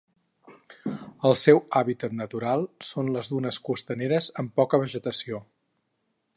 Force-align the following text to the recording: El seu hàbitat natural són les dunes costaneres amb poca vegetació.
El 1.29 1.35
seu 1.41 1.59
hàbitat 1.81 2.15
natural 2.21 2.65
són 2.89 3.13
les 3.17 3.31
dunes 3.35 3.61
costaneres 3.69 4.33
amb 4.45 4.59
poca 4.61 4.81
vegetació. 4.87 5.45